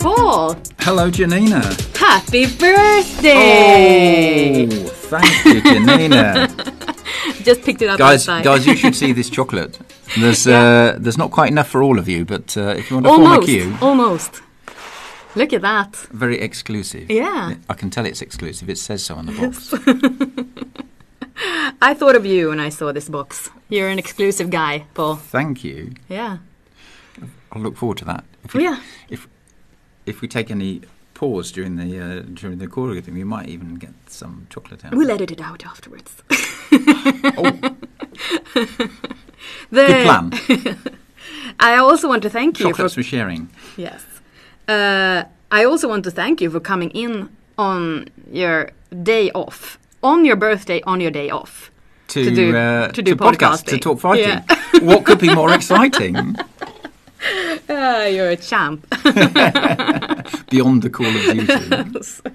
[0.00, 0.56] Paul!
[0.80, 1.60] Hello, Janina.
[1.94, 3.36] Happy birthday!
[4.66, 6.48] Oh, thank you, Janina.
[7.42, 8.44] Just picked it up guys, outside.
[8.44, 9.78] guys, you should see this chocolate.
[10.18, 13.06] There's uh, there's not quite enough for all of you, but uh, if you want
[13.06, 14.40] to form a almost, queue, almost.
[15.36, 15.94] Look at that.
[16.12, 17.10] very exclusive.
[17.10, 17.54] Yeah.
[17.68, 18.68] I can tell it's exclusive.
[18.70, 19.74] It says so on the box.
[21.82, 23.50] I thought of you when I saw this box.
[23.68, 25.16] You're an exclusive guy, Paul.
[25.16, 25.92] Thank you.
[26.08, 26.38] Yeah.
[27.52, 28.24] I'll look forward to that.
[28.44, 28.80] If Yeah.
[29.08, 29.28] If
[30.10, 30.80] if we take any
[31.14, 34.94] pause during the uh, during the recording, we might even get some chocolate out.
[34.94, 36.22] We'll edit it out afterwards.
[36.72, 37.50] Oh,
[39.70, 40.30] The- good plan.
[41.60, 43.48] I also want to thank you for Chocolates for sharing.
[43.76, 44.04] Yes.
[44.68, 48.70] Uh, I also want to thank you for coming in on your
[49.02, 51.70] day off, on your birthday, on your day off.
[52.08, 54.18] To, To do- uh, to do podcast, to talk 5G.
[54.18, 54.42] Yeah.
[54.82, 56.34] what could be more exciting
[57.68, 58.88] Uh, you're a champ.
[60.50, 62.32] beyond the call of duty?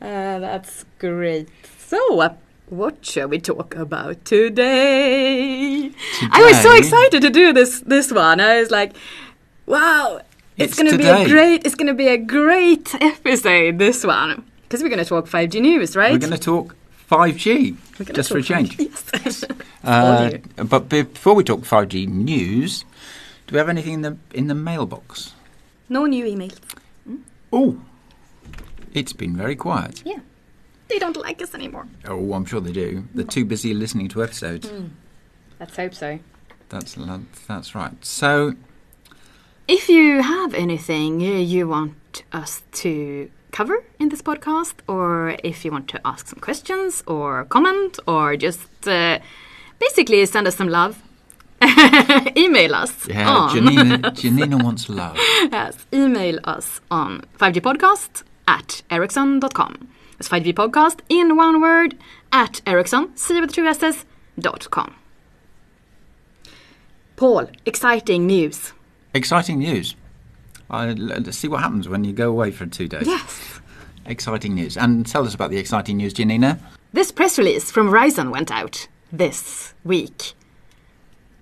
[0.00, 1.48] Uh, that's great.
[1.86, 2.34] So, uh,
[2.68, 5.90] what shall we talk about today?
[6.30, 8.40] I was so excited to do this this one.
[8.40, 8.94] I was like,
[9.66, 10.20] wow,
[10.56, 14.04] it's, It's going to be a great it's going to be a great episode this
[14.04, 16.12] one because we're going to talk 5G news, right?
[16.12, 16.76] We're going to talk
[17.10, 17.76] 5G,
[18.12, 18.76] just for a change.
[18.76, 19.24] 5G.
[19.24, 19.44] Yes.
[19.82, 22.84] Uh, but before we talk 5G news,
[23.48, 25.34] do we have anything in the in the mailbox?
[25.88, 26.58] no new emails.
[27.50, 27.80] Oh,
[28.92, 30.02] it's been very quiet.
[30.04, 30.20] Yeah.
[30.88, 31.86] They don't like us anymore.
[32.06, 33.04] Oh, I'm sure they do.
[33.14, 34.70] They're too busy listening to episodes.
[35.60, 36.18] Let's hope so.
[36.68, 36.96] That's
[37.46, 38.04] that's right.
[38.04, 38.54] So
[39.66, 45.64] If you have anything uh, you want us to cover in this podcast, or if
[45.64, 49.18] you want to ask some questions or comment, or just uh,
[49.78, 51.02] basically send us some love,
[52.36, 55.16] email us yeah, on Janina Janina wants love.
[55.16, 59.88] yes, email us on 5gpodcast at ericsson.com.
[60.18, 61.96] It's 5G podcast in one word
[62.32, 64.04] at ericsson, C with two S's,
[64.38, 64.94] dot com.
[67.16, 68.72] Paul, exciting news.
[69.14, 69.94] Exciting news.
[70.70, 73.06] Let's see what happens when you go away for two days.
[73.06, 73.60] Yes.
[74.06, 74.76] Exciting news.
[74.76, 76.58] And tell us about the exciting news, Janina.
[76.92, 80.34] This press release from Verizon went out this week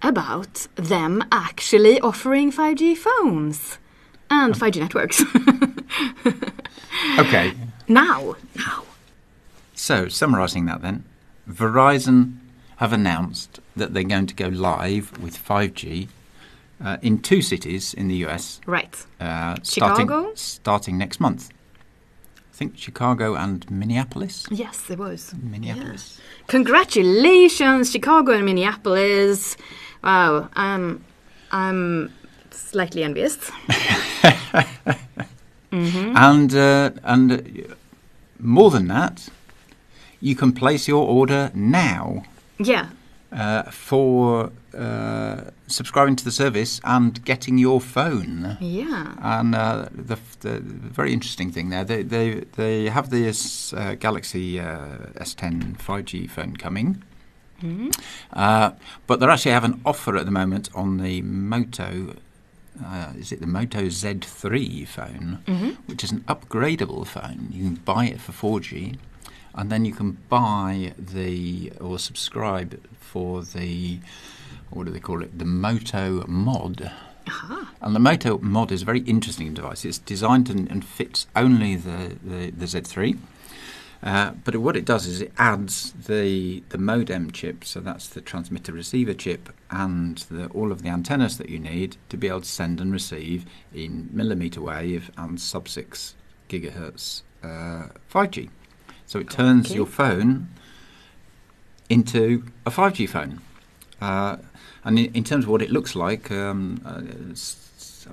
[0.06, 3.78] about them actually offering 5G phones
[4.30, 5.22] and 5G networks.
[7.18, 7.52] Okay.
[7.88, 8.84] now, now.
[9.74, 11.04] So, summarising that then,
[11.48, 12.38] Verizon
[12.76, 16.08] have announced that they're going to go live with 5G
[16.84, 18.94] uh, in two cities in the US, Right.
[19.20, 20.34] uh, Chicago?
[20.34, 21.50] starting starting next month.
[22.52, 24.46] I think Chicago and Minneapolis.
[24.50, 25.34] Yes, it was.
[25.42, 26.18] Minneapolis.
[26.46, 29.56] Congratulations, Chicago and Minneapolis.
[30.04, 31.04] Wow, I'm,
[31.50, 32.12] I'm
[32.50, 33.38] slightly envious.
[35.72, 37.38] And uh, and uh,
[38.40, 39.28] more than that,
[40.20, 42.22] you can place your order now
[42.58, 42.86] Yeah,
[43.30, 45.36] uh, for uh,
[45.66, 48.56] subscribing to the service and getting your phone.
[48.60, 49.12] yeah.
[49.20, 54.58] And uh, the, the very interesting thing there, they they, they have this uh, Galaxy
[54.58, 57.02] uh, S10 5G phone coming,
[58.32, 58.70] uh,
[59.06, 62.16] but they actually have an offer at the moment on the Moto.
[62.84, 67.48] Uh, is it the Moto Z3 phone, which is an upgradable phone?
[67.50, 68.96] You can buy it for 4G,
[69.54, 74.00] and then you can buy the or subscribe for the
[74.70, 75.38] what do they call it?
[75.38, 76.90] The Moto Mod.
[77.80, 79.84] And the Moto Mod is a very interesting device.
[79.84, 83.16] It's designed and, and fits only the, the, the Z3.
[84.06, 88.20] Uh, but what it does is it adds the the modem chip, so that's the
[88.20, 92.40] transmitter receiver chip, and the, all of the antennas that you need to be able
[92.40, 93.44] to send and receive
[93.74, 96.14] in millimeter wave and sub six
[96.48, 98.48] gigahertz uh, 5G.
[99.06, 99.74] So it turns Okay.
[99.74, 100.50] your phone
[101.88, 103.40] into a 5G phone.
[104.00, 104.36] Uh,
[104.84, 106.80] and in, in terms of what it looks like, um,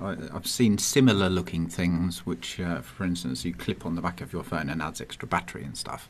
[0.00, 4.20] I, I've seen similar looking things, which, uh, for instance, you clip on the back
[4.20, 6.08] of your phone and adds extra battery and stuff.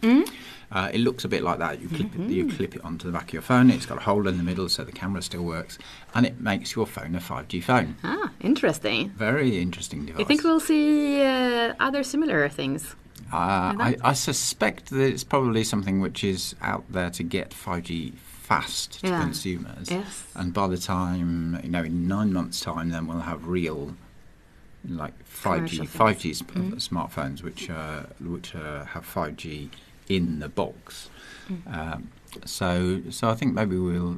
[0.73, 1.81] Uh, it looks a bit like that.
[1.81, 3.71] You clip it, you clip it onto the back of your phone.
[3.71, 5.79] It's got a hole in the middle, so the camera still works,
[6.15, 7.97] and it makes your phone a 5G phone.
[8.05, 9.11] Ah, interesting.
[9.11, 10.21] Very interesting device.
[10.21, 12.95] You think we'll see uh, other similar things?
[13.33, 17.51] Uh, like I, I suspect that it's probably something which is out there to get
[17.51, 18.15] 5G
[18.49, 19.21] fast to Yeah.
[19.23, 19.91] consumers.
[19.91, 20.25] Yes.
[20.35, 23.97] And by the time, you know, in nine months' time, then we'll have real,
[24.89, 29.71] like 5G, 5G sp- smartphones which, uh, which uh, have 5G
[30.09, 31.09] in the box.
[31.67, 32.09] Um,
[32.45, 34.17] So, so I think maybe we'll.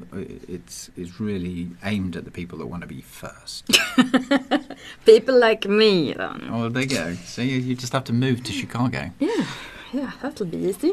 [0.57, 3.67] It's it's really aimed at the people that want to be first.
[5.05, 6.49] People like me, then.
[6.51, 7.15] oh, there you go.
[7.27, 9.11] So you, you just have to move to Chicago.
[9.21, 9.45] Yeah,
[9.93, 10.93] yeah, that'll be easy.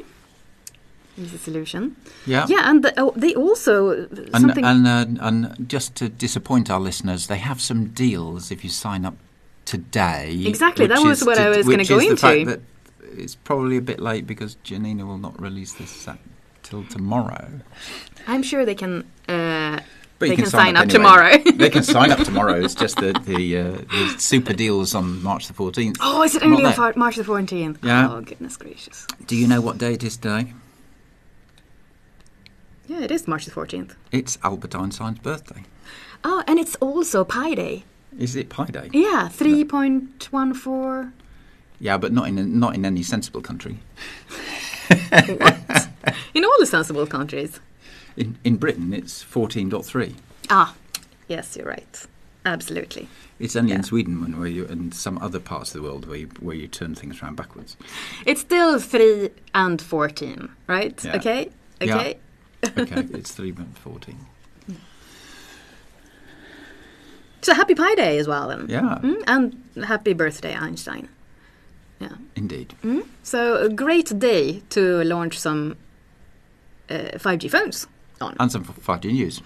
[1.18, 1.96] Easy solution.
[2.26, 2.46] Yeah.
[2.50, 4.66] Yeah, and the, oh, they also And something.
[4.66, 9.06] and uh, and just to disappoint our listeners, they have some deals if you sign
[9.06, 9.16] up
[9.66, 10.44] today.
[10.46, 12.46] Exactly, that was is what I was go is the fact into.
[12.52, 12.62] that
[13.18, 16.08] it's probably a bit late because Janina will not release this
[16.64, 17.62] till tomorrow.
[18.28, 19.04] I'm sure they can.
[19.30, 19.80] Uh,
[20.20, 20.94] But They can, can sign up anyway.
[20.98, 21.38] tomorrow.
[21.62, 22.56] they can sign up tomorrow.
[22.66, 25.98] It's just the the, uh, the super deals on March the fourteenth.
[26.02, 27.78] oh, is it only on March the 14th?
[27.84, 28.10] Yeah.
[28.12, 29.06] Oh, goodness gracious.
[29.28, 30.54] Do you know what day it is today?
[32.94, 33.96] Yeah, it is March the 14th.
[34.12, 35.64] It's Albert Einstein's birthday.
[36.24, 37.86] Oh, and it's also Pi Day.
[38.20, 38.92] Is it Pi Day?
[38.94, 41.12] Yeah, 3.14.
[41.80, 43.80] Yeah, but not in not in any sensible country.
[46.34, 47.60] In all the sensible countries.
[48.16, 50.16] In in Britain, it's fourteen point three.
[50.50, 50.76] Ah,
[51.28, 52.08] yes, you're right.
[52.46, 53.08] Absolutely.
[53.40, 56.18] It's only in Sweden when where you and some other parts of the world where
[56.18, 57.76] you, where you turn things around backwards.
[58.26, 61.04] It's still 3 and 14, right?
[61.04, 61.16] Yeah.
[61.16, 61.50] Okay?
[61.82, 62.14] Yeah.
[62.78, 63.08] Okay?
[63.20, 64.18] It's three point fourteen.
[67.42, 68.68] So happy Pi Day as well, then.
[68.70, 71.10] Yeah, Mm, and happy birthday, Einstein.
[72.00, 72.16] Yeah.
[72.36, 72.74] indeed.
[72.84, 73.06] Mm.
[73.24, 75.76] So a great day to launch some
[76.90, 77.88] uh, 5G phones
[78.22, 78.36] on.
[78.40, 79.42] And some five G news.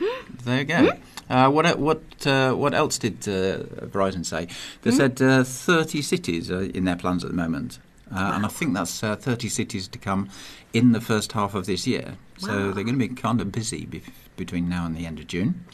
[0.45, 0.91] There you go.
[1.29, 4.47] Uh, what what uh, what else did uh, Verizon say?
[4.83, 7.79] They said uh, 30 cities are in their plans at the moment,
[8.11, 10.29] uh, and I think that's uh, 30 cities to come
[10.73, 12.15] in the first half of this year.
[12.37, 13.87] So they're going to be kind of busy
[14.35, 15.65] between now and the end of June,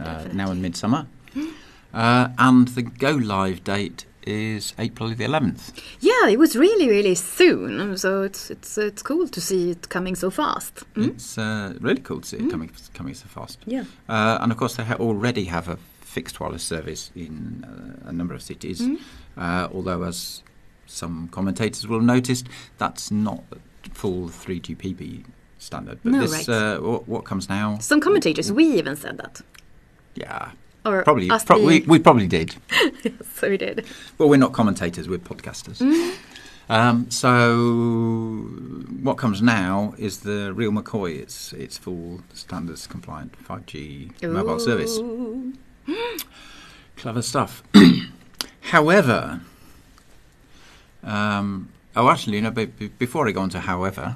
[0.00, 1.06] uh, now and midsummer.
[1.92, 5.72] Uh, and the go live date is April the 11th.
[6.00, 7.96] Yeah, it was really, really soon.
[7.98, 10.84] So it's it's it's cool to see it coming so fast.
[10.94, 11.08] Mm?
[11.08, 13.58] It's uh, really cool to see it coming coming so fast.
[13.66, 13.84] Yeah.
[14.08, 18.12] Uh, and of course, they ha- already have a fixed wireless service in uh, a
[18.12, 18.80] number of cities.
[18.80, 18.98] Mm.
[19.36, 20.42] Uh, although, as
[20.92, 22.46] some commentators will have noticed,
[22.78, 23.42] that's not
[23.92, 25.24] full 3GPP
[25.58, 25.98] standard.
[26.02, 26.48] But No, this, right.
[26.48, 27.78] uh, what, what comes now?
[27.78, 29.40] Some commentators, we even said that.
[30.14, 30.50] Yeah,
[30.84, 31.28] Or probably.
[31.46, 32.54] pro- we, we probably did.
[33.34, 33.86] so we did.
[34.18, 35.78] Well, we're not commentators; we're podcasters.
[35.78, 36.14] Mm.
[36.68, 38.44] Um, so,
[39.02, 41.18] what comes now is the real McCoy.
[41.18, 44.98] It's it's full standards compliant 5G mobile service.
[44.98, 45.54] Ooh.
[46.96, 47.62] Clever stuff.
[48.60, 49.40] however,
[51.04, 54.14] um, oh, actually, you know, be, be- before I go on to however,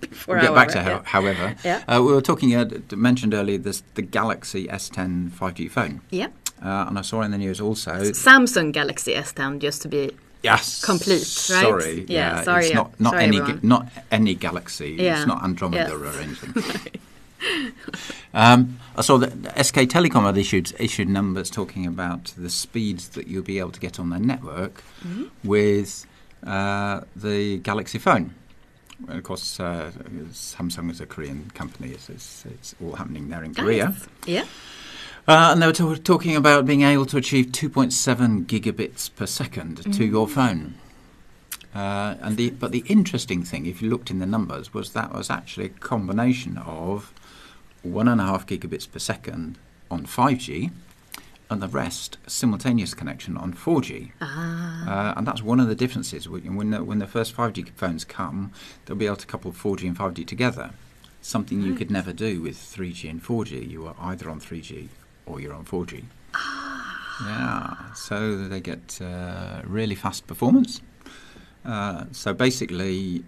[0.00, 1.82] Before we'll get back to however, how, however, Yeah.
[1.88, 6.28] uh, we were talking, uh, mentioned earlier, this the Galaxy S10 5G phone, Yeah.
[6.64, 7.92] uh, and I saw in the news also.
[8.12, 10.10] Samsung Galaxy S10, just to be
[10.42, 11.62] Yes, complete, right?
[11.62, 13.60] Sorry, Yeah, sorry, It's not not Sorry, any everyone.
[13.62, 14.96] not any Galaxy.
[14.98, 15.18] Yeah.
[15.18, 15.92] It's not Andromeda Yes.
[15.92, 16.54] or anything.
[18.34, 19.32] um, I saw that
[19.66, 23.80] SK Telecom had issued issued numbers talking about the speeds that you'll be able to
[23.80, 25.24] get on their network Mm-hmm.
[25.48, 26.06] with
[26.46, 28.34] uh, the Galaxy phone.
[29.08, 29.90] And of course, uh,
[30.32, 31.90] Samsung is a Korean company.
[31.90, 33.86] It's, it's, it's all happening there in Korea.
[33.88, 34.06] Nice.
[34.26, 34.44] Yeah.
[35.26, 39.78] Uh, and they were ta- talking about being able to achieve 2.7 gigabits per second
[39.92, 40.74] to your phone.
[41.74, 45.12] Uh, and the, but the interesting thing, if you looked in the numbers, was that
[45.12, 47.12] was actually a combination of
[47.82, 49.58] one and a half gigabits per second
[49.90, 50.70] on 5G,
[51.50, 54.12] and the rest simultaneous connection on 4G.
[54.20, 55.10] Ah.
[55.10, 56.28] Uh, and that's one of the differences.
[56.28, 58.52] When when the, when the first 5G phones come,
[58.84, 60.70] they'll be able to couple 4G and 5G together.
[61.20, 63.70] Something you could never do with 3G and 4G.
[63.70, 64.88] You are either on 3G
[65.24, 66.04] or you're on 4G.
[67.24, 70.80] Yeah, so they get uh, really fast performance.
[71.64, 73.24] Uh, so basically,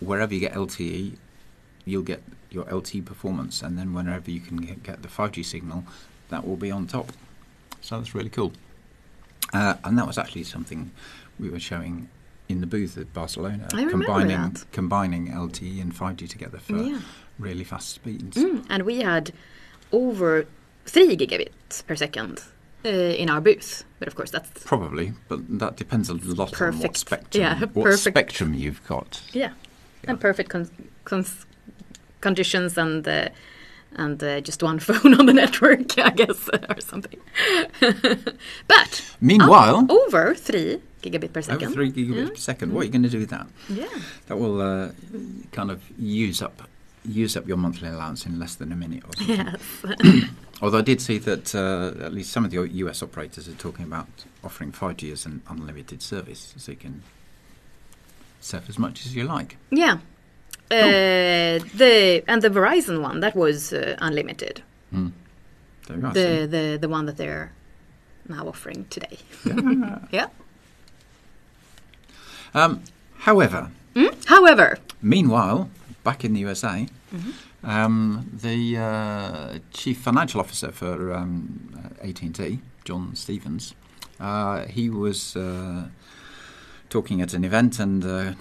[0.00, 1.16] wherever you get LTE,
[1.84, 5.84] you'll get your LTE performance, and then whenever you can get, the 5G signal,
[6.28, 7.12] that will be on top.
[7.80, 8.52] So that's really cool.
[9.52, 10.90] Uh, and that was actually something
[11.38, 12.08] we were showing
[12.48, 14.64] in the booth at Barcelona, combining that.
[14.72, 17.00] combining LTE and 5G together for Yeah.
[17.38, 18.36] really fast speeds.
[18.36, 19.32] Mm, and we had
[19.92, 20.46] over
[20.86, 22.42] 3 gigabits per second
[22.86, 22.88] uh,
[23.22, 23.84] in our booth.
[23.98, 24.64] But of course, that's.
[24.64, 26.96] Probably, but that depends a lot on what Perfect.
[26.96, 28.14] spectrum, Yeah, what perfect.
[28.14, 29.20] spectrum you've got.
[29.32, 29.52] Yeah.
[30.04, 30.10] Yeah.
[30.10, 30.70] And perfect con-
[31.04, 31.44] cons-
[32.20, 33.06] conditions and.
[33.06, 33.28] Uh,
[33.98, 37.18] and uh, just one phone on the network, I guess, or something.
[38.68, 41.64] but Meanwhile, over three gigabit per second.
[41.68, 42.72] over three gigabits per second.
[42.74, 43.46] What are you going to do with that?
[43.70, 43.88] Yeah.
[44.26, 44.90] That will uh,
[45.52, 46.68] kind of use up
[47.06, 49.46] use up your monthly allowance in less than a minute or something.
[49.46, 50.30] Yes.
[50.62, 53.84] Although I did see that uh, at least some of the US operators are talking
[53.84, 54.08] about
[54.42, 57.02] offering 5G as an unlimited service, so you can
[58.40, 59.56] surf as much as you like.
[59.70, 59.98] Yeah.
[60.70, 64.62] Uh, the and the Verizon one that was uh, unlimited.
[64.92, 65.02] There
[65.88, 66.20] you see.
[66.20, 67.52] The the the one that they're
[68.28, 69.18] now offering today.
[70.10, 70.26] yeah.
[72.54, 72.82] Um,
[73.18, 73.70] however,
[74.26, 75.68] However, Meanwhile,
[76.04, 76.86] back in the USA,
[77.66, 83.74] um, the uh, chief financial officer for um, AT&T, John Stephens,
[84.20, 85.88] uh, he was uh,
[86.88, 88.32] talking at an event and uh,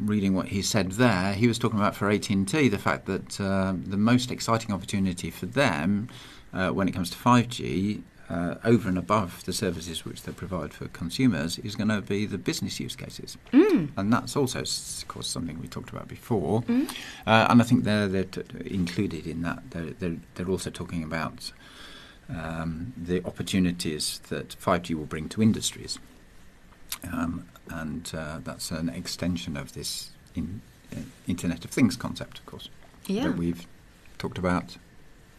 [0.00, 1.34] reading what he said there.
[1.34, 5.46] He was talking about for AT&T the fact that uh, the most exciting opportunity for
[5.46, 6.08] them
[6.52, 8.02] uh, when it comes to 5G.
[8.30, 12.26] Uh, over and above the services which they provide for consumers is going to be
[12.26, 13.36] the business use cases,
[13.96, 16.62] and that's also, of course, something we talked about before.
[17.26, 19.68] Uh, and I think they're, they're t- included in that.
[19.70, 21.50] They're, they're, they're also talking about
[22.28, 25.98] um, the opportunities that 5G will bring to industries.
[27.12, 30.60] Um, and uh, that's an extension of this in,
[30.92, 32.68] uh, Internet of Things concept, of course,
[33.06, 33.24] yeah.
[33.24, 33.66] that we've
[34.18, 34.76] talked about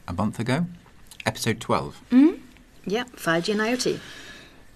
[0.07, 0.65] a month ago.
[1.25, 2.01] Episode 12.
[2.85, 3.99] Yeah, 5G and IoT.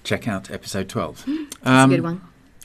[0.04, 1.26] Check out episode 12.
[1.26, 2.22] That's Um, a good one.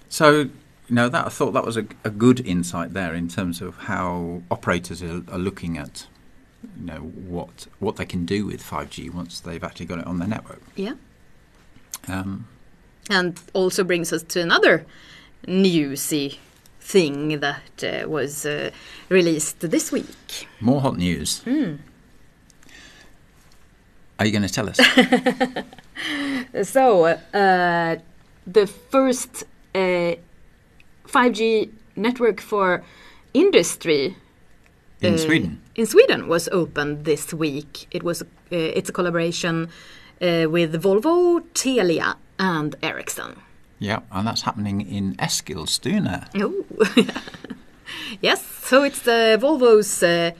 [0.08, 0.50] So, you
[0.88, 4.42] know, that I thought that was a, a good insight there in terms of how
[4.50, 6.06] operators are, are looking at,
[6.78, 10.18] you know, what what they can do with 5G once they've actually got it on
[10.18, 10.60] their network.
[10.76, 10.94] Yeah.
[12.08, 12.46] Um,
[13.08, 14.84] And also brings us to another
[15.46, 16.38] newsy
[16.80, 18.70] thing that uh, was uh,
[19.08, 20.48] released this week.
[20.60, 21.42] more hot news.
[24.20, 24.78] Are you going to tell us?
[26.62, 27.96] So, uh,
[28.46, 30.14] the first uh,
[31.06, 32.82] 5G network for
[33.34, 34.16] industry
[35.02, 35.60] In uh, Sweden?
[35.74, 37.86] in Sweden was opened this week.
[37.90, 39.68] It was uh, it's a collaboration
[40.20, 43.36] uh, with Volvo, Telia, and Ericsson.
[43.78, 46.26] Yeah, and that's happening in Eskilstuna.
[46.36, 46.64] Oh,
[48.20, 48.44] yes.
[48.64, 50.32] So it's uh, Volvo's uh,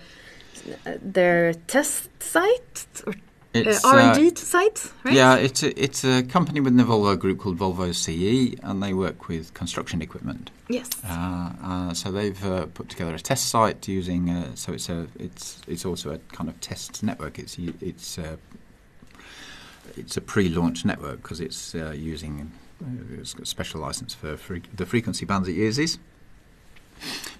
[1.02, 3.14] their test site or
[3.52, 5.14] It's, uh, uh, R&D site, right?
[5.14, 8.94] Yeah, it's a, it's a company within the Volvo group called Volvo CE, and they
[8.94, 10.50] work with construction equipment.
[10.68, 10.88] Yes.
[11.04, 14.30] Uh, uh, so they've uh, put together a test site using.
[14.30, 17.40] Uh, so it's a it's it's also a kind of test network.
[17.40, 18.36] It's it's uh,
[19.96, 24.36] it's a pre-launch network because it's uh, using uh, it's got a special license for
[24.36, 25.98] fre- the frequency bands it uses.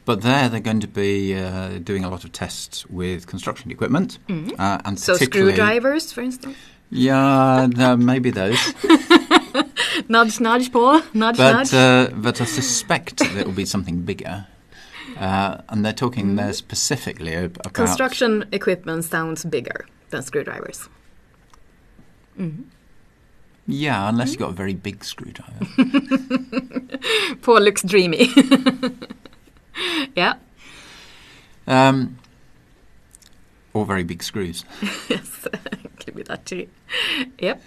[0.05, 4.19] But there, they're going to be uh, doing a lot of tests with construction equipment,
[4.59, 6.57] uh, and So screwdrivers, for instance.
[6.91, 8.59] Yeah, maybe those.
[10.09, 11.03] Nudge, nudge, Paul.
[11.15, 11.75] Nudge, but nudge.
[11.75, 14.47] uh, but I suspect that it will be something bigger.
[15.17, 20.89] Uh, and they're talking there specifically about Construction equipment sounds bigger than screwdrivers.
[23.67, 25.67] Yeah, unless you've got a very big screwdriver.
[27.43, 28.31] Paul looks dreamy.
[30.17, 30.35] yeah.
[31.67, 32.19] um,
[33.73, 34.65] or very big screws.
[35.09, 35.47] Yes.
[36.05, 36.67] Could be that too.
[37.39, 37.63] Yep.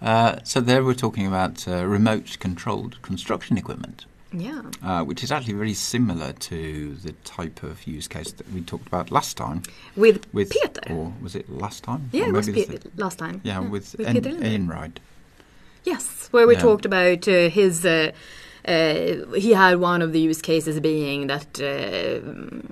[0.00, 4.62] Uh, so there we're talking about uh, remote controlled construction equipment, Yeah.
[4.82, 8.86] uh, which is actually very similar to the type of use case that we talked
[8.88, 9.62] about last time.
[9.96, 10.92] With, With Peter.
[10.92, 12.10] Or was it last time?
[12.12, 13.40] yeah, it was Pe- the- last time.
[13.44, 14.74] yeah, with, with En- Peter Linder.
[14.74, 14.96] Einride.
[15.84, 16.60] Yes, where we Yeah.
[16.60, 17.84] talked about uh, his.
[18.66, 22.62] Uh, he had one of the use cases being that uh, mm,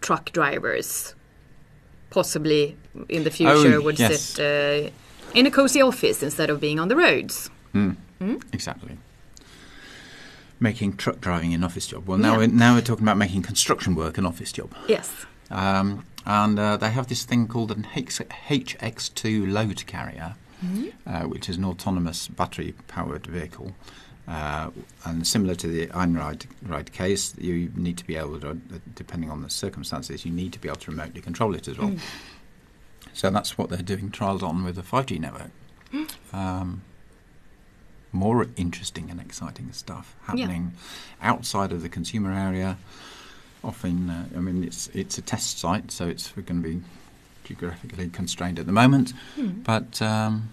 [0.00, 1.14] truck drivers,
[2.10, 2.76] possibly
[3.08, 4.20] in the future, Oh, would yes.
[4.20, 4.90] sit uh,
[5.34, 7.50] in a cozy office instead of being on the roads.
[7.74, 7.96] Mm.
[8.18, 8.36] Hmm?
[8.52, 8.98] Exactly.
[10.60, 12.06] Making truck driving an office job.
[12.06, 12.38] Well, now Yeah.
[12.38, 14.74] we're, now we're talking about making construction work an office job.
[14.88, 15.10] Yes.
[15.50, 20.34] Um, and uh, they have this thing called an HX2 load carrier,
[21.06, 23.72] uh, which is an autonomous battery powered vehicle.
[24.28, 24.70] Uh,
[25.06, 28.58] and similar to the Einride ride case, you need to be able to,
[28.94, 31.92] depending on the circumstances, you need to be able to remotely control it as well.
[33.14, 35.50] So that's what they're doing trials on with the 5G network.
[36.32, 36.82] Um,
[38.12, 40.72] more interesting and exciting stuff happening
[41.22, 42.76] outside of the consumer area.
[43.64, 46.80] Often, uh, I mean, it's it's a test site, so it's going to be
[47.44, 49.12] geographically constrained at the moment.
[49.64, 50.50] But um,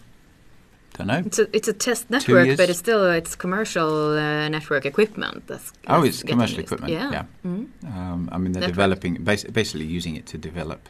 [0.97, 1.21] don't know.
[1.25, 5.47] It's a it's a test network, but it's still it's commercial uh, network equipment.
[5.47, 6.67] That's, Oh, it's commercial used.
[6.71, 6.93] equipment.
[6.93, 7.11] Yeah.
[7.11, 7.25] Yeah.
[7.45, 7.67] Mhm.
[7.95, 8.75] Um, I mean, they're Network.
[8.75, 10.87] developing, basi- basically using it to develop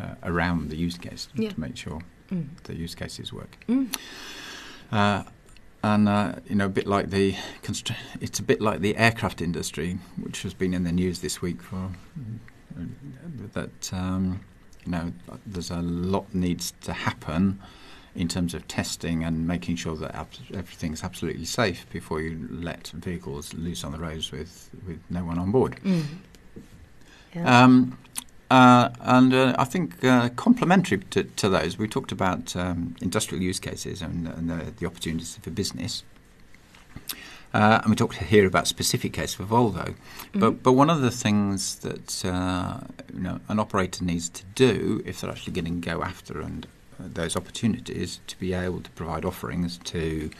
[0.00, 1.50] uh, around the use case Yeah.
[1.50, 2.46] to make sure Mm.
[2.64, 3.56] the use cases work.
[3.68, 3.86] Mm.
[4.92, 5.22] Uh,
[5.82, 9.40] and uh, you know, a bit like the constr- it's a bit like the aircraft
[9.40, 11.90] industry, which has been in the news this week for
[13.54, 14.40] that um,
[14.84, 15.12] you know
[15.46, 17.58] there's a lot needs to happen
[18.16, 20.14] in terms of testing and making sure that
[20.54, 25.38] everything's absolutely safe before you let vehicles loose on the roads with, with no one
[25.38, 25.78] on board.
[25.84, 26.04] Mm.
[27.34, 27.64] Yeah.
[27.64, 27.98] Um,
[28.50, 33.42] uh, and uh, I think uh, complementary to, to those, we talked about um, industrial
[33.42, 36.04] use cases and, and the, the opportunities for business.
[37.52, 39.94] Uh, and we talked here about specific case for Volvo.
[40.34, 42.80] But, but one of the things that uh,
[43.12, 46.66] you know, an operator needs to do if they're actually going to go after and
[46.98, 50.30] those opportunities to be able to provide offerings to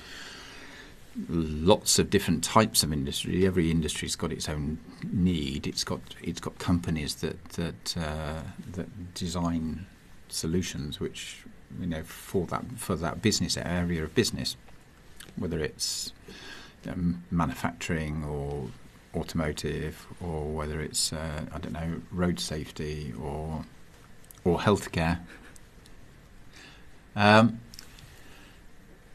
[1.29, 3.47] lots of different types of industry.
[3.47, 4.79] Every industry's got its own
[5.11, 5.67] need.
[5.67, 8.41] It's got it's got companies that that uh,
[8.73, 9.87] that design
[10.29, 11.45] solutions which
[11.81, 14.57] you know for that for that business area of business,
[15.37, 16.13] whether it's
[16.89, 18.69] um, manufacturing or
[19.15, 23.65] automotive or whether it's uh, I don't know road safety or
[24.45, 25.21] or healthcare.
[27.17, 27.61] Um,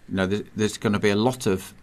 [0.09, 1.73] no, there's, there's going to be a lot of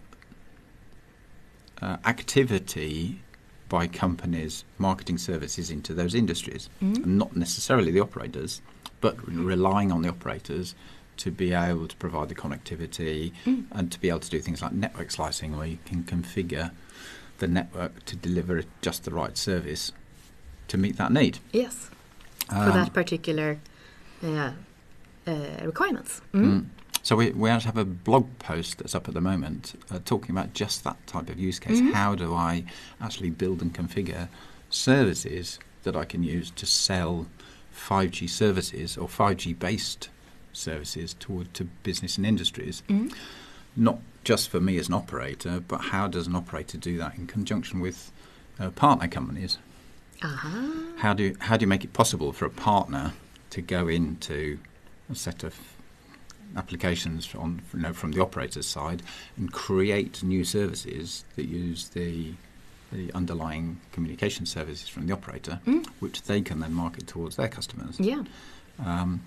[1.80, 3.20] uh, activity
[3.68, 7.06] by companies marketing services into those industries, Mhm.
[7.06, 8.60] not necessarily the operators,
[9.00, 10.74] but relying on the operators
[11.18, 13.64] to be able to provide the connectivity Mm.
[13.72, 16.70] and to be able to do things like network slicing, where you can configure
[17.38, 19.92] the network to deliver just the right service
[20.68, 21.38] to meet that need.
[21.52, 21.90] Yes,
[22.48, 23.58] for Um, that particular
[24.22, 24.52] uh,
[25.28, 26.20] uh, requirements.
[26.32, 26.44] Mm.
[26.44, 26.66] Mm.
[27.02, 30.30] So we, we actually have a blog post that's up at the moment uh, talking
[30.36, 31.80] about just that type of use case.
[31.80, 31.92] Mhm.
[31.92, 32.64] How do I
[33.00, 34.28] actually build and configure
[34.68, 37.26] services that I can use to sell
[37.72, 40.08] 5G services or 5G based
[40.52, 42.82] services toward to business and industries?
[42.88, 43.12] Mm.
[43.76, 47.26] Not just for me as an operator, but how does an operator do that in
[47.26, 48.10] conjunction with
[48.58, 49.58] uh, partner companies?
[50.22, 50.84] Aha.
[50.98, 53.12] How do how do you make it possible for a partner
[53.50, 54.58] to go into
[55.14, 55.54] set of
[56.56, 59.02] applications on you know, from the operator's side
[59.36, 62.32] and create new services that use the
[62.90, 65.86] the underlying communication services from the operator, Mm.
[66.00, 68.00] which they can then market towards their customers.
[68.00, 68.22] Yeah.
[68.82, 69.20] Um,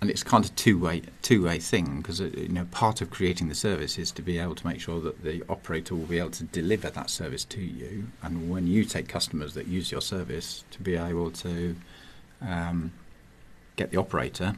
[0.00, 3.48] and it's kind of two way two way thing because you know part of creating
[3.48, 6.30] the service is to be able to make sure that the operator will be able
[6.30, 10.64] to deliver that service to you, and when you take customers that use your service,
[10.70, 11.76] to be able to
[12.40, 12.92] um,
[13.76, 14.54] get the operator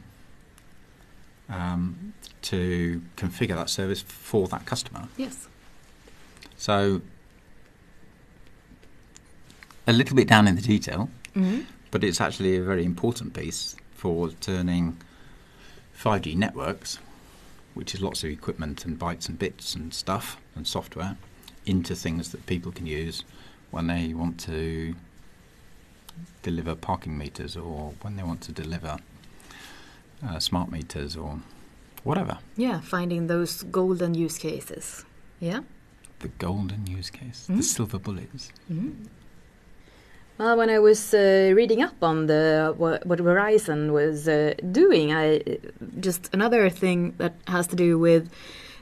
[1.49, 5.07] um, to configure that service for that customer.
[5.17, 5.47] Yes.
[6.57, 7.01] So
[9.87, 11.65] a little bit down in the detail, Mm.
[11.91, 14.97] but it's actually a very important piece for turning
[15.93, 16.99] 5G networks,
[17.73, 21.17] which is lots of equipment and bytes and bits and stuff and software,
[21.65, 23.23] into things that people can use
[23.71, 24.95] when they want to
[26.43, 28.97] deliver parking meters or when they want to deliver
[30.25, 31.39] uh, smart meters or
[32.03, 32.37] whatever.
[32.57, 35.05] Yeah, finding those golden use cases.
[35.39, 35.61] Yeah.
[36.19, 37.57] The golden use case, Mm.
[37.57, 38.51] the silver bullets.
[38.71, 38.93] Mm.
[40.37, 45.13] Well, when I was uh, reading up on the what, what Verizon was uh, doing,
[45.13, 45.41] I
[45.99, 48.29] just another thing that has to do with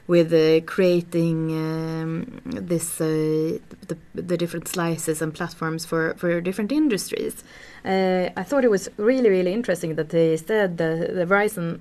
[0.06, 6.72] with uh, creating um, this uh, the, the different slices and platforms for for different
[6.72, 7.42] industries.
[7.84, 11.80] Uh, I thought it was really really interesting that they said the, the Verizon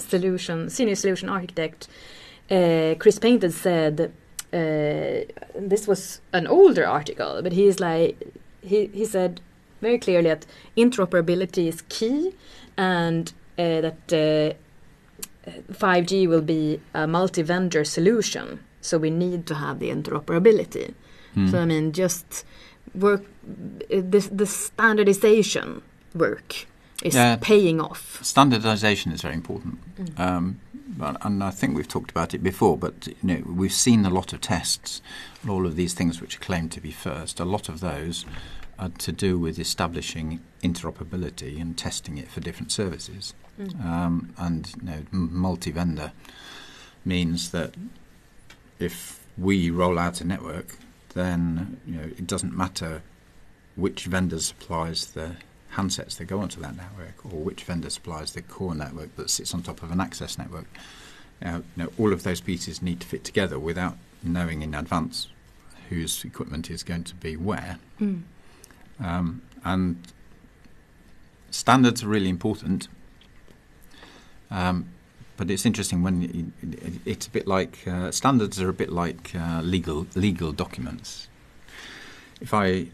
[0.00, 1.88] solution senior solution architect
[2.48, 4.12] Chris Painted said.
[4.52, 8.16] This was an older article, but he's like
[8.62, 9.40] he, he said
[9.80, 10.46] very clearly that
[10.76, 12.34] interoperability is key
[12.76, 14.56] and uh, that uh,
[15.72, 18.60] 5G will be a multi-vendor solution.
[18.80, 20.94] So we need to have the interoperability.
[21.36, 21.50] Mm.
[21.50, 22.44] So I mean, just
[22.94, 23.22] work
[23.88, 25.82] this the standardization
[26.14, 26.66] work
[27.02, 27.36] is Yeah.
[27.40, 28.18] paying off.
[28.22, 29.78] Standardization is very important.
[30.18, 30.60] Um,
[30.98, 34.10] but, and I think we've talked about it before, but you know, we've seen a
[34.10, 35.00] lot of tests,
[35.48, 37.40] all of these things which are claimed to be first.
[37.40, 38.26] A lot of those
[38.78, 43.34] are to do with establishing interoperability and testing it for different services.
[43.82, 46.12] Um, and you know, multi-vendor
[47.04, 47.74] means that
[48.78, 50.76] if we roll out a network,
[51.14, 53.02] then you know it doesn't matter
[53.76, 55.36] which vendor supplies the
[55.74, 59.54] handsets that go onto that network, or which vendor supplies the core network that sits
[59.54, 60.66] on top of an access network.
[61.44, 65.28] Uh, you know, all of those pieces need to fit together without knowing in advance
[65.88, 67.78] whose equipment is going to be where.
[68.00, 68.22] Mm.
[69.02, 69.96] Um, and
[71.50, 72.88] standards are really important.
[74.50, 74.86] Um,
[75.36, 79.32] but it's interesting when it, it's a bit like uh, standards are a bit like
[79.34, 81.28] uh, legal legal documents.
[82.40, 82.88] If I,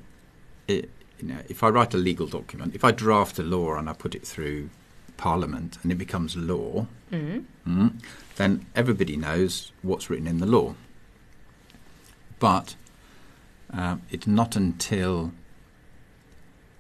[0.69, 3.89] it, you know, if I write a legal document, if I draft a law and
[3.89, 4.71] I put it through
[5.17, 7.45] Parliament and it becomes law, Mm.
[7.65, 7.93] mm,
[8.35, 10.75] then everybody knows what's written in the law.
[12.41, 12.75] But
[13.73, 15.33] um, it's not until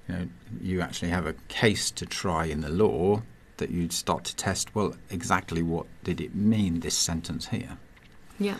[0.08, 0.28] you know,
[0.60, 3.22] you actually have a case to try in the law
[3.58, 4.74] that you'd start to test.
[4.74, 6.80] Well, exactly what did it mean?
[6.80, 7.78] This sentence here.
[8.38, 8.56] Yeah.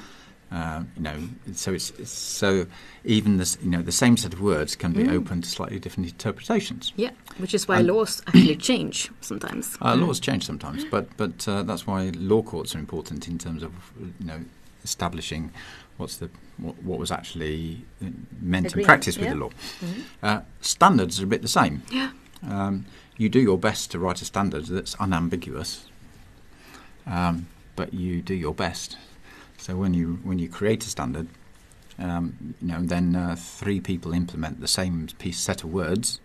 [0.51, 1.19] Uh, you know,
[1.55, 2.67] so it's, it's so
[3.05, 5.13] even this, you know, the same set of words can be Mm.
[5.13, 6.93] open to slightly different interpretations.
[6.97, 7.11] Yeah.
[7.39, 9.77] Which is why And- laws actually change sometimes.
[9.83, 13.63] Uh, laws change sometimes, but but uh, that's why law courts are important in terms
[13.65, 13.73] of
[14.21, 14.45] you know
[14.85, 15.51] establishing
[15.97, 18.07] what's the what, what was actually uh,
[18.41, 19.35] meant Agreed, and practiced with yeah.
[19.35, 19.51] the law.
[19.81, 20.03] Mhm.
[20.23, 21.83] Uh, standards are a bit the same.
[21.91, 22.11] Yeah.
[22.49, 22.87] Um,
[23.19, 25.87] you do your best to write a standard that's unambiguous,
[27.07, 28.97] um, but you do your best.
[29.59, 31.29] So when you when you create a standard,
[31.99, 36.21] um, you know, then uh, three people implement the same piece set of words,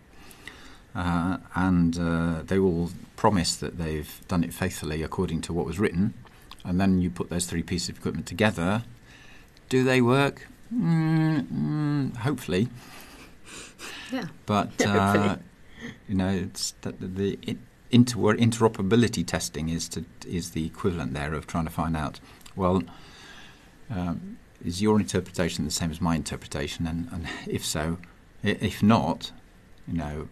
[0.95, 5.79] uh, and uh, they all promise that they've done it faithfully according to what was
[5.79, 6.13] written,
[6.65, 8.83] and then you put those three pieces of equipment together.
[9.69, 10.47] Do they work?
[10.73, 12.67] Mm, mm, hopefully,
[14.11, 14.27] Yeah.
[14.45, 15.37] but uh.
[16.07, 17.57] You know, it's that the, the it,
[17.91, 22.19] inter- interoperability testing is to is the equivalent there of trying to find out.
[22.55, 22.83] Well,
[23.89, 26.87] um, is your interpretation the same as my interpretation?
[26.87, 27.97] And, and if so,
[28.43, 29.31] if not,
[29.87, 30.27] you know,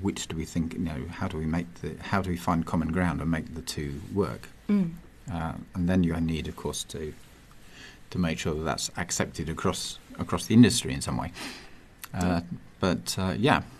[0.00, 0.74] which do we think?
[0.74, 3.54] You know, how do we make the how do we find common ground and make
[3.54, 4.48] the two work?
[4.68, 4.92] Mm.
[5.32, 7.12] Uh, and then you need, of course, to
[8.10, 11.32] to make sure that that's accepted across across the industry in some way.
[12.14, 12.40] Uh,
[12.80, 13.75] but uh, yeah, That's the way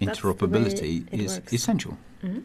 [0.00, 1.52] interoperability is works.
[1.52, 1.98] essential.
[2.22, 2.42] Mhm.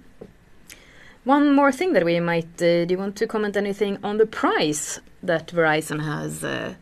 [1.26, 2.62] One more thing that we might.
[2.62, 6.74] Uh, do you want to comment anything on the price that Verizon has uh,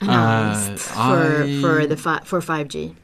[0.00, 2.94] announced for I- for the fi- for five G?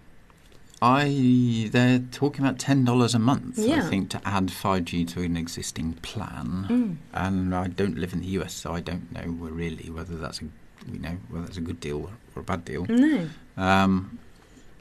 [0.82, 3.58] I they're talking about ten dollars a month.
[3.58, 6.96] I think to add five G to an existing plan, Mm.
[7.12, 10.44] and I don't live in the US, so I don't know really whether that's a
[10.90, 12.86] you know whether that's a good deal or a bad deal.
[12.88, 14.18] No, Um,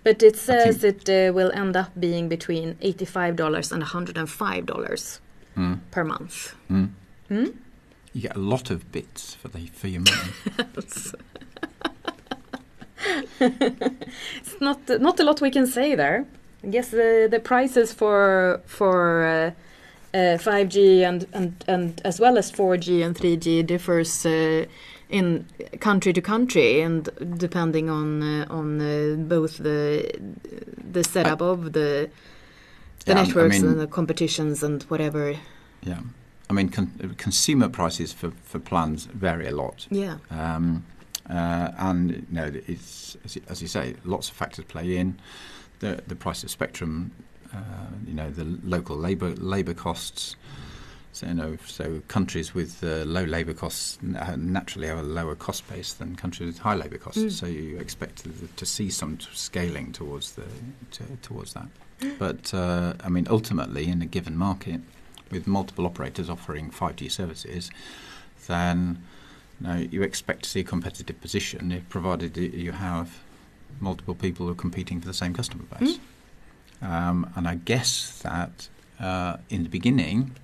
[0.09, 4.17] but it says it uh, will end up being between eighty-five dollars and one hundred
[4.17, 5.21] and five dollars
[5.55, 6.55] mm, per month.
[6.71, 6.89] mm.
[7.29, 7.53] Mm?
[8.13, 10.33] You get a lot of bits for the for your money.
[13.39, 16.25] It's not not a lot we can say there.
[16.63, 19.51] I guess the the prices for for uh,
[20.13, 24.65] 5G and, and and as well as 4G and 3G differs uh,
[25.09, 25.45] in
[25.79, 30.09] country to country and depending on uh, on uh, both the
[30.91, 32.09] the setup of the
[33.05, 35.35] the Yeah, I networks mean- and the competitions and whatever.
[35.83, 35.99] Yeah,
[36.49, 40.17] I mean, con- consumer prices for, for plans vary a lot, Yeah.
[40.29, 40.83] um,
[41.29, 43.15] uh, and you know, it's
[43.47, 45.17] as you, say, lots of factors play in.
[45.79, 47.28] The the price of spectrum, uh,
[48.07, 50.35] you know, the local labour labour costs.
[51.11, 55.35] So you know, so countries with uh, low labour costs uh, naturally have a lower
[55.35, 57.21] cost base than countries with high labour costs.
[57.21, 57.31] Mm.
[57.31, 60.45] So you expect to, to see some scaling towards the
[60.91, 61.67] to, towards that.
[62.17, 64.81] But uh, I mean, ultimately, in a given market,
[65.31, 67.69] with multiple operators offering 5G services,
[68.47, 69.03] then
[69.59, 73.19] you, know, you expect to see a competitive position, if provided you have
[73.79, 75.99] multiple people who are competing for the same customer base.
[76.81, 80.35] Um, and I guess that uh, in the beginning,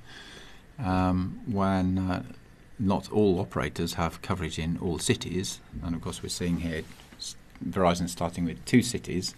[0.80, 2.24] um, when uh,
[2.80, 6.84] not all operators have coverage in all cities, and of course we're seeing here
[7.64, 9.34] Verizon starting with two cities.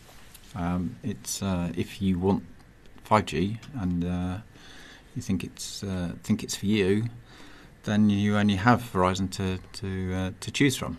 [0.55, 2.43] Um, it's uh, if you want
[3.07, 4.37] 5G and uh,
[5.15, 7.05] you think it's uh, think it's for you,
[7.83, 10.97] then you only have Verizon to to uh, to choose from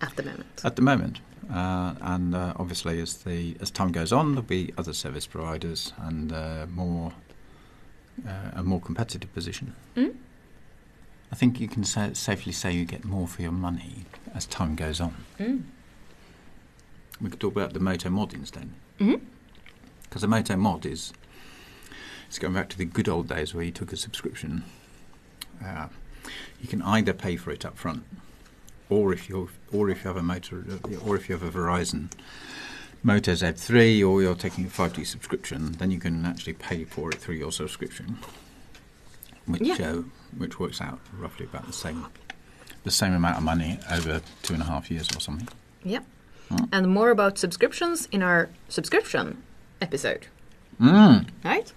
[0.00, 0.60] At the moment.
[0.64, 1.20] at the moment.
[1.52, 5.92] Uh, and uh, obviously, as the as time goes on, there'll be other service providers
[5.98, 7.12] and uh, more
[8.26, 9.74] uh, a more competitive position.
[9.96, 10.14] Mm?
[11.32, 14.74] I think you can sa- safely say you get more for your money as time
[14.76, 15.14] goes on.
[15.38, 15.62] Mm.
[17.20, 18.70] We could talk about the Moto Mod instead.
[19.00, 19.20] Mhm.
[20.02, 21.12] Because the Moto Mod is
[22.28, 24.64] it's going back to the good old days where you took a subscription.
[25.64, 25.88] Uh,
[26.60, 28.04] you can either pay for it up front,
[28.90, 30.64] or if you or if you have a motor,
[31.04, 32.10] or if you have a Verizon
[33.02, 37.16] Moto Z3, or you're taking a 5G subscription, then you can actually pay for it
[37.16, 38.18] through your subscription,
[39.46, 39.74] which Yeah.
[39.90, 40.02] uh,
[40.36, 42.06] which works out roughly about the same
[42.84, 45.48] the same amount of money over two and a half years or something.
[45.84, 46.00] Yeah.
[46.50, 46.68] Mm.
[46.72, 49.42] And more about subscriptions in our subscription
[49.82, 50.26] episode,
[50.80, 51.26] Mm.
[51.44, 51.72] right?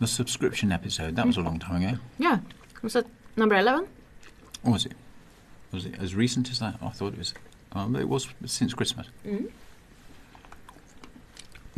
[0.00, 1.98] The subscription episode, that was a long time ago.
[2.18, 2.38] Yeah.
[2.82, 3.86] Was that number 11?
[4.64, 4.92] Or was it?
[5.72, 6.76] Was it as recent as that?
[6.82, 7.34] I thought it was.
[7.72, 9.06] Um, it was since Christmas.
[9.26, 9.50] Mm.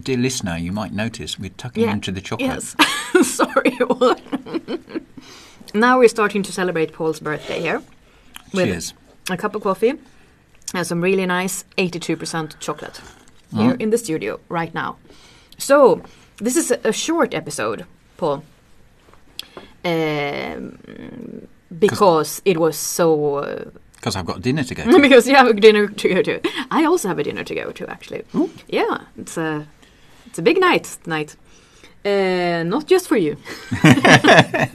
[0.02, 1.92] Dear listener, you might notice we're tucking Yeah.
[1.92, 2.48] into the chocolate.
[2.48, 2.76] Yes.
[3.36, 3.76] Sorry.
[5.74, 7.82] now we're starting to celebrate Paul's birthday here.
[8.54, 8.94] with Cheers.
[9.28, 9.94] a cup of coffee
[10.74, 13.00] and some really nice 82% chocolate
[13.52, 14.96] here in the studio right now.
[15.58, 16.02] So,
[16.38, 17.84] this is a, a short episode,
[18.16, 18.44] Paul.
[19.84, 20.78] Um,
[21.78, 23.36] because it was so.
[23.36, 23.64] Uh,
[23.96, 25.00] Because I've got dinner to go to.
[25.08, 26.40] because you have a dinner to go to.
[26.70, 28.22] I also have a dinner to go to, actually.
[28.68, 29.66] Yeah, it's a
[30.26, 31.36] it's a big night tonight.
[32.04, 33.36] Uh, not just for you.
[33.84, 34.66] uh,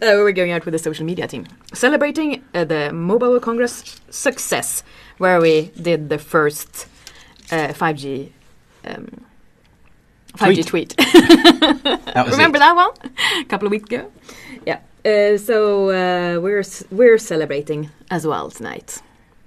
[0.00, 4.82] we're going out with the social media team, celebrating uh, the Mobile Congress success,
[5.18, 6.88] where we did the first
[7.52, 8.30] uh, 5G.
[8.84, 9.06] Um,
[10.38, 10.96] 5G tweet.
[10.96, 12.60] That Remember it.
[12.60, 12.90] that one?
[13.40, 14.10] A couple of weeks ago.
[15.04, 19.02] Uh, so uh, we're we're celebrating as well tonight,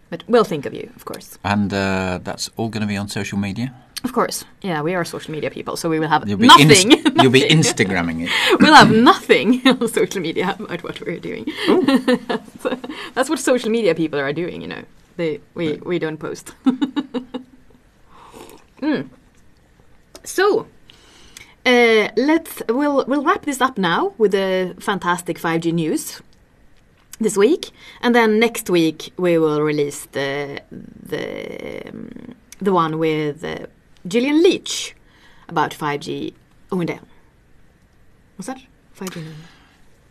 [0.09, 1.39] but we'll think of you, of course.
[1.43, 3.73] And uh, that's all going to be on social media.
[4.03, 4.45] Of course.
[4.61, 6.91] Yeah, we are social media people, so we will have You'll nothing.
[6.91, 7.41] inst- you'll be.
[7.41, 8.29] Instagramming it.
[8.61, 11.45] we'll have nothing on social media about what we're doing.
[12.61, 12.77] So
[13.15, 14.83] that's what social media people are doing, you know.
[15.17, 16.53] They we we don't post.
[18.81, 19.09] Mm.
[20.23, 20.67] So
[21.67, 26.21] uh, let's we'll we'll wrap this up now with the fantastic 5G news
[27.19, 32.09] this week, and then next week we will release the the um,
[32.61, 33.65] the one with uh,
[34.07, 34.95] Gillian Leach
[35.49, 36.33] about 5G
[36.71, 36.99] Oundé.
[38.37, 38.59] Was that
[38.99, 39.23] 5G?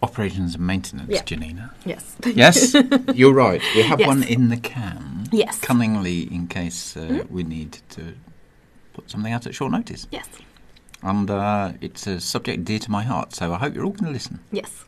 [0.02, 1.22] Operations and maintenance, Yeah.
[1.24, 1.70] Janina.
[1.84, 2.16] Yes.
[2.34, 2.74] Yes,
[3.14, 3.62] you're right.
[3.74, 4.06] We have Yes.
[4.08, 5.26] one in the can.
[5.32, 5.58] Yes.
[5.60, 8.02] Cunningly, in case uh, we need to
[8.92, 10.06] put something out at short notice.
[10.12, 10.28] yes.
[11.02, 14.06] And uh, it's a subject dear to my heart, so I hope you're all going
[14.06, 14.40] to listen.
[14.50, 14.84] Yes.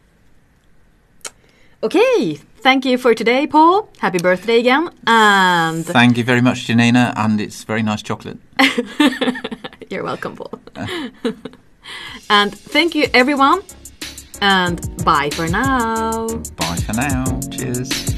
[1.81, 3.89] Okay, thank you for today, Paul.
[3.99, 4.91] Happy birthday again.
[5.07, 8.39] And Thank you very much, Janina, and it's very nice chocolate.
[9.91, 10.59] you're welcome, Paul.
[12.31, 13.63] and thank you, everyone.
[14.41, 16.27] And bye for now.
[16.57, 17.41] Bye for now.
[17.51, 18.18] Cheers.